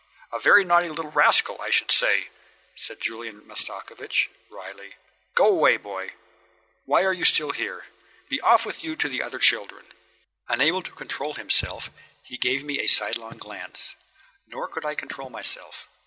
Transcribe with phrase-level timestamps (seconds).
[0.33, 2.29] "A very naughty little rascal, I should say,"
[2.75, 4.95] said Julian Mastakovich, wryly.
[5.35, 6.13] "Go away, boy.
[6.85, 7.83] Why are you here still?
[8.27, 9.85] Be off with you to the other children."
[10.49, 11.91] Unable to control himself,
[12.23, 13.93] he gave me a sidelong glance.
[14.47, 15.85] Nor could I control myself.